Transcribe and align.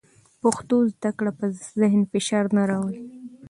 پښتو 0.41 0.77
زده 0.93 1.11
کړه 1.17 1.31
په 1.39 1.45
ذهن 1.79 2.01
فشار 2.11 2.45
نه 2.57 2.63
راوړي. 2.69 2.99